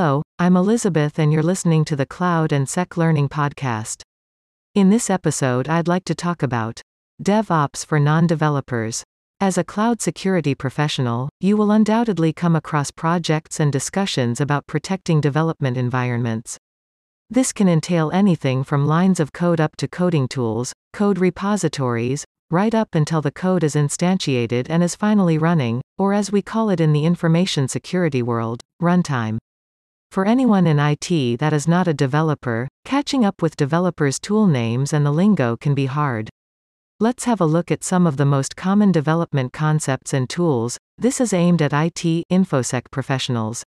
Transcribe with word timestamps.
I'm 0.00 0.56
Elizabeth 0.56 1.18
and 1.18 1.30
you're 1.30 1.42
listening 1.42 1.84
to 1.84 1.94
the 1.94 2.06
Cloud 2.06 2.52
and 2.52 2.66
Sec 2.66 2.96
Learning 2.96 3.28
Podcast. 3.28 4.00
In 4.74 4.88
this 4.88 5.10
episode, 5.10 5.68
I'd 5.68 5.88
like 5.88 6.06
to 6.06 6.14
talk 6.14 6.42
about 6.42 6.80
DevOps 7.22 7.84
for 7.84 8.00
non 8.00 8.26
developers. 8.26 9.04
As 9.40 9.58
a 9.58 9.64
cloud 9.64 10.00
security 10.00 10.54
professional, 10.54 11.28
you 11.38 11.54
will 11.54 11.70
undoubtedly 11.70 12.32
come 12.32 12.56
across 12.56 12.90
projects 12.90 13.60
and 13.60 13.70
discussions 13.70 14.40
about 14.40 14.66
protecting 14.66 15.20
development 15.20 15.76
environments. 15.76 16.56
This 17.28 17.52
can 17.52 17.68
entail 17.68 18.10
anything 18.10 18.64
from 18.64 18.86
lines 18.86 19.20
of 19.20 19.34
code 19.34 19.60
up 19.60 19.76
to 19.76 19.86
coding 19.86 20.28
tools, 20.28 20.72
code 20.94 21.18
repositories, 21.18 22.24
right 22.50 22.74
up 22.74 22.94
until 22.94 23.20
the 23.20 23.32
code 23.32 23.62
is 23.62 23.74
instantiated 23.74 24.70
and 24.70 24.82
is 24.82 24.96
finally 24.96 25.36
running, 25.36 25.82
or 25.98 26.14
as 26.14 26.32
we 26.32 26.40
call 26.40 26.70
it 26.70 26.80
in 26.80 26.94
the 26.94 27.04
information 27.04 27.68
security 27.68 28.22
world, 28.22 28.62
runtime. 28.80 29.36
For 30.10 30.26
anyone 30.26 30.66
in 30.66 30.80
IT 30.80 31.38
that 31.38 31.52
is 31.52 31.68
not 31.68 31.86
a 31.86 31.94
developer, 31.94 32.66
catching 32.84 33.24
up 33.24 33.40
with 33.40 33.54
developers' 33.54 34.18
tool 34.18 34.48
names 34.48 34.92
and 34.92 35.06
the 35.06 35.12
lingo 35.12 35.56
can 35.56 35.72
be 35.72 35.86
hard. 35.86 36.28
Let's 36.98 37.26
have 37.26 37.40
a 37.40 37.46
look 37.46 37.70
at 37.70 37.84
some 37.84 38.08
of 38.08 38.16
the 38.16 38.24
most 38.24 38.56
common 38.56 38.90
development 38.90 39.52
concepts 39.52 40.12
and 40.12 40.28
tools. 40.28 40.78
This 40.98 41.20
is 41.20 41.32
aimed 41.32 41.62
at 41.62 41.72
IT 41.72 42.24
InfoSec 42.28 42.90
professionals. 42.90 43.62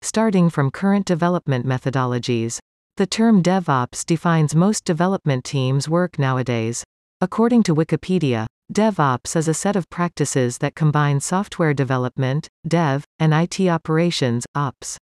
Starting 0.00 0.48
from 0.48 0.70
current 0.70 1.04
development 1.04 1.66
methodologies. 1.66 2.58
The 2.96 3.06
term 3.06 3.42
DevOps 3.42 4.06
defines 4.06 4.54
most 4.54 4.86
development 4.86 5.44
teams' 5.44 5.90
work 5.90 6.18
nowadays. 6.18 6.84
According 7.20 7.64
to 7.64 7.74
Wikipedia, 7.74 8.46
DevOps 8.72 9.36
is 9.36 9.46
a 9.46 9.52
set 9.52 9.76
of 9.76 9.90
practices 9.90 10.56
that 10.58 10.74
combine 10.74 11.20
software 11.20 11.74
development, 11.74 12.48
dev, 12.66 13.04
and 13.18 13.34
IT 13.34 13.60
operations, 13.68 14.46
ops. 14.54 14.96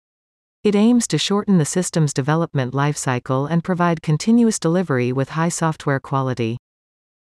It 0.64 0.76
aims 0.76 1.08
to 1.08 1.18
shorten 1.18 1.58
the 1.58 1.66
system's 1.66 2.14
development 2.14 2.76
lifecycle 2.76 3.50
and 3.50 3.64
provide 3.64 4.04
continuous 4.04 4.60
delivery 4.60 5.12
with 5.12 5.30
high 5.30 5.50
software 5.50 6.00
quality. 6.00 6.58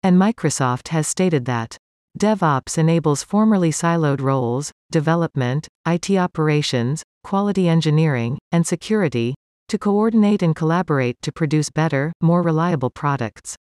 And 0.02 0.16
Microsoft 0.16 0.88
has 0.90 1.06
stated 1.06 1.44
that 1.44 1.78
DevOps 2.18 2.78
enables 2.78 3.24
formerly 3.24 3.72
siloed 3.72 4.22
roles, 4.22 4.72
development, 4.90 5.68
IT 5.86 6.12
operations, 6.12 7.04
quality 7.26 7.68
engineering, 7.68 8.38
and 8.54 8.66
security, 8.66 9.36
to 9.68 9.78
coordinate 9.78 10.42
and 10.42 10.56
collaborate 10.56 11.18
to 11.22 11.34
produce 11.34 11.70
better, 11.70 12.14
more 12.22 12.42
reliable 12.42 12.90
products. 12.90 13.58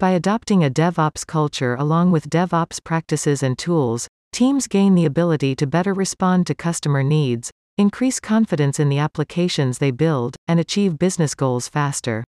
By 0.00 0.12
adopting 0.12 0.64
a 0.64 0.70
DevOps 0.70 1.26
culture 1.26 1.74
along 1.74 2.10
with 2.10 2.30
DevOps 2.30 2.82
practices 2.82 3.42
and 3.42 3.58
tools, 3.58 4.08
teams 4.32 4.66
gain 4.66 4.94
the 4.94 5.04
ability 5.04 5.54
to 5.56 5.66
better 5.66 5.92
respond 5.92 6.46
to 6.46 6.54
customer 6.54 7.02
needs, 7.02 7.50
increase 7.76 8.20
confidence 8.20 8.78
in 8.78 8.88
the 8.88 8.98
applications 8.98 9.78
they 9.78 9.90
build, 9.90 10.36
and 10.46 10.60
achieve 10.60 10.98
business 10.98 11.34
goals 11.34 11.68
faster. 11.68 12.24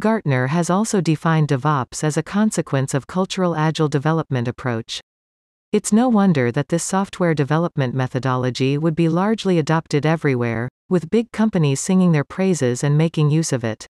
Gartner 0.00 0.48
has 0.48 0.68
also 0.70 1.00
defined 1.00 1.48
DevOps 1.48 2.02
as 2.02 2.16
a 2.16 2.22
consequence 2.22 2.94
of 2.94 3.06
cultural 3.06 3.54
agile 3.54 3.88
development 3.88 4.48
approach. 4.48 5.00
It's 5.70 5.92
no 5.92 6.08
wonder 6.08 6.50
that 6.50 6.68
this 6.68 6.82
software 6.82 7.34
development 7.34 7.94
methodology 7.94 8.76
would 8.76 8.96
be 8.96 9.08
largely 9.08 9.58
adopted 9.58 10.04
everywhere, 10.04 10.68
with 10.88 11.10
big 11.10 11.30
companies 11.32 11.80
singing 11.80 12.12
their 12.12 12.24
praises 12.24 12.82
and 12.82 12.98
making 12.98 13.30
use 13.30 13.52
of 13.52 13.64
it. 13.64 13.86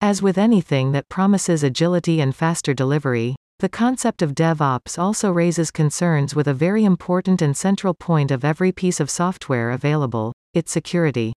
As 0.00 0.22
with 0.22 0.38
anything 0.38 0.92
that 0.92 1.08
promises 1.08 1.62
agility 1.62 2.20
and 2.20 2.34
faster 2.34 2.74
delivery, 2.74 3.34
the 3.60 3.68
concept 3.68 4.22
of 4.22 4.36
DevOps 4.36 5.00
also 5.00 5.32
raises 5.32 5.72
concerns 5.72 6.32
with 6.32 6.46
a 6.46 6.54
very 6.54 6.84
important 6.84 7.42
and 7.42 7.56
central 7.56 7.92
point 7.92 8.30
of 8.30 8.44
every 8.44 8.70
piece 8.70 9.00
of 9.00 9.10
software 9.10 9.72
available 9.72 10.32
its 10.54 10.70
security. 10.70 11.32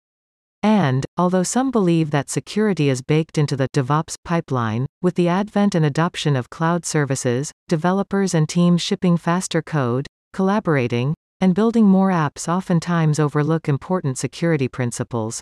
And, 0.61 1.07
although 1.17 1.45
some 1.45 1.71
believe 1.71 2.11
that 2.11 2.29
security 2.29 2.89
is 2.89 3.03
baked 3.03 3.39
into 3.39 3.57
the 3.57 3.69
DevOps 3.69 4.17
pipeline, 4.25 4.87
with 5.01 5.15
the 5.15 5.29
advent 5.29 5.77
and 5.77 5.85
adoption 5.85 6.35
of 6.35 6.51
cloud 6.51 6.85
services, 6.85 7.53
developers 7.69 8.35
and 8.35 8.49
teams 8.49 8.83
shipping 8.83 9.17
faster 9.17 9.63
code, 9.63 10.07
collaborating, 10.33 11.15
and 11.41 11.55
building 11.55 11.85
more 11.85 12.11
apps 12.11 12.49
oftentimes 12.49 13.21
overlook 13.21 13.69
important 13.69 14.19
security 14.19 14.67
principles. 14.67 15.41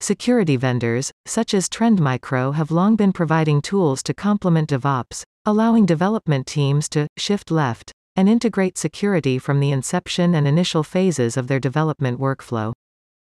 Security 0.00 0.56
vendors, 0.56 1.10
such 1.26 1.52
as 1.52 1.68
Trend 1.68 2.00
Micro, 2.00 2.52
have 2.52 2.70
long 2.70 2.94
been 2.94 3.12
providing 3.12 3.60
tools 3.60 4.04
to 4.04 4.14
complement 4.14 4.68
DevOps, 4.68 5.24
allowing 5.46 5.86
development 5.86 6.44
teams 6.44 6.88
to 6.88 7.06
shift 7.16 7.52
left 7.52 7.92
and 8.16 8.28
integrate 8.28 8.76
security 8.76 9.38
from 9.38 9.60
the 9.60 9.70
inception 9.70 10.34
and 10.34 10.48
initial 10.48 10.82
phases 10.82 11.36
of 11.36 11.46
their 11.46 11.60
development 11.60 12.18
workflow. 12.18 12.72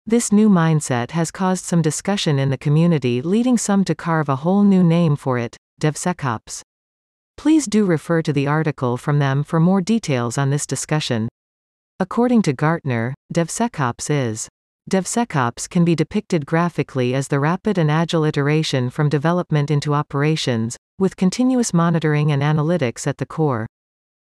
This 0.06 0.32
new 0.32 0.50
mindset 0.50 1.12
has 1.12 1.32
caused 1.32 1.66
some 1.66 1.82
discussion 1.82 2.40
in 2.40 2.50
the 2.50 2.58
community, 2.58 3.22
leading 3.22 3.58
some 3.58 3.84
to 3.84 3.94
carve 3.94 4.30
a 4.30 4.38
whole 4.38 4.64
new 4.64 4.84
name 4.84 5.18
for 5.18 5.38
it 5.38 5.58
DevSecOps. 5.82 6.62
Please 7.36 7.66
do 7.66 7.86
refer 7.86 8.22
to 8.22 8.32
the 8.32 8.48
article 8.48 8.96
from 8.96 9.20
them 9.20 9.44
for 9.44 9.60
more 9.60 9.82
details 9.82 10.38
on 10.38 10.50
this 10.50 10.66
discussion. 10.66 11.28
According 12.00 12.44
to 12.44 12.54
Gartner, 12.54 13.14
DevSecOps 13.34 14.10
is 14.10 14.48
DevSecOps 14.90 15.70
can 15.70 15.84
be 15.84 15.94
depicted 15.94 16.46
graphically 16.46 17.14
as 17.14 17.28
the 17.28 17.42
rapid 17.42 17.78
and 17.78 17.92
agile 17.92 18.24
iteration 18.24 18.90
from 18.90 19.10
development 19.10 19.70
into 19.70 19.94
operations, 19.94 20.78
with 21.00 21.16
continuous 21.16 21.74
monitoring 21.74 22.32
and 22.32 22.42
analytics 22.42 23.06
at 23.06 23.18
the 23.18 23.26
core. 23.26 23.68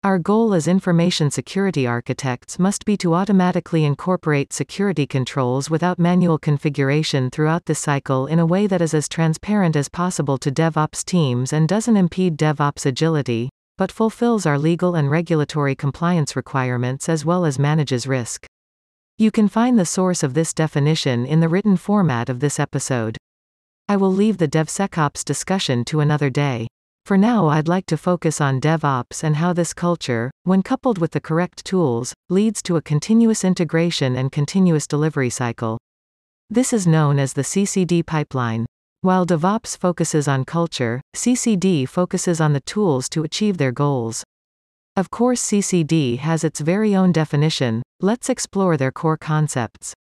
Our 0.03 0.19
goal 0.19 0.53
as 0.53 0.67
information 0.67 1.31
security 1.31 1.87
architects 1.87 2.59
must 2.59 2.83
be 2.83 2.97
to 2.97 3.13
automatically 3.13 3.85
incorporate 3.85 4.51
security 4.51 5.07
controls 5.07 5.69
without 5.69 5.97
manual 5.97 6.37
configuration 6.37 7.29
throughout 7.29 7.65
the 7.65 7.75
cycle 7.75 8.27
in 8.27 8.37
a 8.37 8.45
way 8.45 8.67
that 8.67 8.81
is 8.81 8.93
as 8.93 9.07
transparent 9.07 9.77
as 9.77 9.87
possible 9.87 10.37
to 10.39 10.51
DevOps 10.51 11.05
teams 11.05 11.53
and 11.53 11.69
doesn't 11.69 11.95
impede 11.95 12.37
DevOps 12.37 12.85
agility, 12.85 13.49
but 13.77 13.93
fulfills 13.93 14.45
our 14.45 14.59
legal 14.59 14.95
and 14.95 15.09
regulatory 15.09 15.73
compliance 15.73 16.35
requirements 16.35 17.07
as 17.07 17.23
well 17.23 17.45
as 17.45 17.57
manages 17.57 18.05
risk. 18.05 18.45
You 19.17 19.31
can 19.31 19.47
find 19.47 19.79
the 19.79 19.85
source 19.85 20.21
of 20.21 20.33
this 20.33 20.53
definition 20.53 21.25
in 21.25 21.39
the 21.39 21.47
written 21.47 21.77
format 21.77 22.27
of 22.27 22.41
this 22.41 22.59
episode. 22.59 23.17
I 23.89 23.97
will 23.97 24.11
leave 24.11 24.37
the 24.37 24.47
DevSecOps 24.47 25.25
discussion 25.25 25.83
to 25.85 25.99
another 25.99 26.29
day. 26.29 26.67
For 27.05 27.17
now, 27.17 27.47
I'd 27.47 27.67
like 27.67 27.85
to 27.87 27.97
focus 27.97 28.39
on 28.39 28.61
DevOps 28.61 29.23
and 29.23 29.35
how 29.35 29.51
this 29.51 29.73
culture, 29.73 30.31
when 30.45 30.63
coupled 30.63 30.99
with 30.99 31.11
the 31.11 31.19
correct 31.19 31.65
tools, 31.65 32.13
leads 32.29 32.63
to 32.63 32.77
a 32.77 32.81
continuous 32.81 33.43
integration 33.43 34.15
and 34.15 34.31
continuous 34.31 34.87
delivery 34.87 35.29
cycle. 35.29 35.77
This 36.49 36.71
is 36.71 36.87
known 36.87 37.19
as 37.19 37.33
the 37.33 37.43
CI/CD 37.43 38.03
pipeline. 38.03 38.65
While 39.01 39.25
DevOps 39.25 39.75
focuses 39.77 40.29
on 40.29 40.45
culture, 40.45 41.01
CI/CD 41.13 41.85
focuses 41.85 42.39
on 42.39 42.53
the 42.53 42.61
tools 42.61 43.09
to 43.09 43.23
achieve 43.23 43.57
their 43.57 43.73
goals. 43.73 44.23
Of 44.95 45.09
course, 45.09 45.41
CI/CD 45.41 46.17
has 46.17 46.45
its 46.45 46.61
very 46.61 46.95
own 46.95 47.11
definition, 47.11 47.81
let's 47.99 48.29
explore 48.29 48.77
their 48.77 48.93
core 48.93 49.17
concepts. 49.17 49.93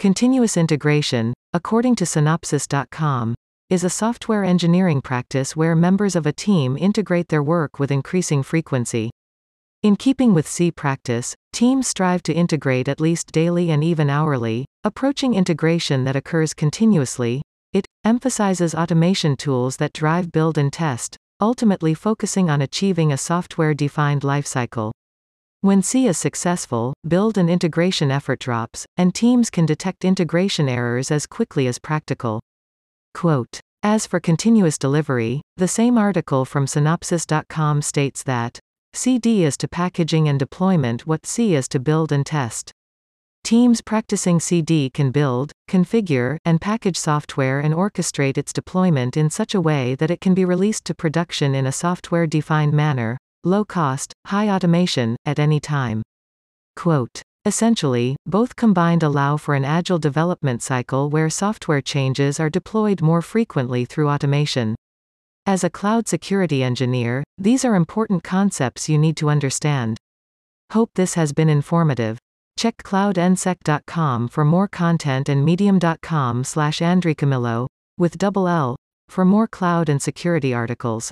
Continuous 0.00 0.56
integration, 0.56 1.32
according 1.54 1.94
to 1.94 2.04
Synopsys.com, 2.04 3.36
is 3.70 3.84
a 3.84 3.88
software 3.88 4.42
engineering 4.42 5.00
practice 5.00 5.54
where 5.54 5.76
members 5.76 6.16
of 6.16 6.26
a 6.26 6.32
team 6.32 6.76
integrate 6.76 7.28
their 7.28 7.44
work 7.44 7.78
with 7.78 7.92
increasing 7.92 8.42
frequency. 8.42 9.08
In 9.80 9.94
keeping 9.94 10.34
with 10.34 10.52
CI 10.52 10.72
practice, 10.72 11.36
teams 11.52 11.86
strive 11.86 12.24
to 12.24 12.32
integrate 12.32 12.88
at 12.88 13.00
least 13.00 13.30
daily 13.30 13.70
and 13.70 13.84
even 13.84 14.10
hourly, 14.10 14.64
approaching 14.82 15.34
integration 15.34 16.02
that 16.02 16.16
occurs 16.16 16.54
continuously. 16.54 17.40
It 17.72 17.86
emphasizes 18.04 18.74
automation 18.74 19.36
tools 19.36 19.76
that 19.76 19.92
drive 19.92 20.32
build 20.32 20.58
and 20.58 20.72
test, 20.72 21.16
ultimately 21.40 21.94
focusing 21.94 22.50
on 22.50 22.62
achieving 22.62 23.12
a 23.12 23.16
software-defined 23.16 24.22
lifecycle. 24.22 24.90
When 25.64 25.80
CI 25.80 26.08
is 26.08 26.18
successful, 26.18 26.92
build 27.08 27.38
and 27.38 27.48
integration 27.48 28.10
effort 28.10 28.38
drops, 28.38 28.84
and 28.98 29.14
teams 29.14 29.48
can 29.48 29.64
detect 29.64 30.04
integration 30.04 30.68
errors 30.68 31.10
as 31.10 31.26
quickly 31.26 31.66
as 31.66 31.78
practical. 31.78 32.42
Quote, 33.14 33.60
as 33.82 34.06
for 34.06 34.20
continuous 34.20 34.76
delivery, 34.76 35.40
the 35.56 35.66
same 35.66 35.96
article 35.96 36.44
from 36.44 36.66
Synopsys.com 36.66 37.80
states 37.80 38.22
that 38.24 38.58
CD 38.92 39.42
is 39.42 39.56
to 39.56 39.66
packaging 39.66 40.28
and 40.28 40.38
deployment 40.38 41.06
what 41.06 41.22
CI 41.22 41.54
is 41.54 41.66
to 41.68 41.80
build 41.80 42.12
and 42.12 42.26
test. 42.26 42.70
Teams 43.42 43.80
practicing 43.80 44.40
CD 44.40 44.90
can 44.90 45.10
build, 45.10 45.50
configure, 45.66 46.36
and 46.44 46.60
package 46.60 46.98
software 46.98 47.58
and 47.60 47.72
orchestrate 47.72 48.36
its 48.36 48.52
deployment 48.52 49.16
in 49.16 49.30
such 49.30 49.54
a 49.54 49.62
way 49.62 49.94
that 49.94 50.10
it 50.10 50.20
can 50.20 50.34
be 50.34 50.44
released 50.44 50.84
to 50.84 50.94
production 50.94 51.54
in 51.54 51.66
a 51.66 51.72
software 51.72 52.26
defined 52.26 52.74
manner, 52.74 53.16
low 53.44 53.64
cost, 53.64 54.12
high 54.26 54.48
automation, 54.48 55.16
at 55.24 55.38
any 55.38 55.60
time. 55.60 56.02
Quote, 56.76 57.22
Essentially, 57.46 58.16
both 58.24 58.56
combined 58.56 59.02
allow 59.02 59.36
for 59.36 59.54
an 59.54 59.66
agile 59.66 59.98
development 59.98 60.62
cycle 60.62 61.10
where 61.10 61.28
software 61.28 61.82
changes 61.82 62.40
are 62.40 62.48
deployed 62.48 63.02
more 63.02 63.20
frequently 63.20 63.84
through 63.84 64.08
automation. 64.08 64.74
As 65.44 65.62
a 65.62 65.68
cloud 65.68 66.08
security 66.08 66.62
engineer, 66.62 67.22
these 67.36 67.62
are 67.62 67.74
important 67.74 68.24
concepts 68.24 68.88
you 68.88 68.96
need 68.96 69.14
to 69.18 69.28
understand. 69.28 69.98
Hope 70.72 70.90
this 70.94 71.14
has 71.14 71.34
been 71.34 71.50
informative. 71.50 72.18
Check 72.56 72.78
cloudnsec.com 72.78 74.28
for 74.28 74.44
more 74.46 74.68
content 74.68 75.28
and 75.28 75.44
medium.com 75.44 76.44
slash 76.44 76.78
andrecamillo, 76.78 77.66
with 77.98 78.16
double 78.16 78.48
L, 78.48 78.76
for 79.08 79.26
more 79.26 79.46
cloud 79.46 79.90
and 79.90 80.00
security 80.00 80.54
articles. 80.54 81.10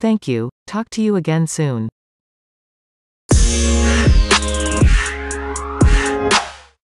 Thank 0.00 0.26
you, 0.26 0.48
talk 0.66 0.88
to 0.90 1.02
you 1.02 1.14
again 1.14 1.46
soon. 1.46 1.89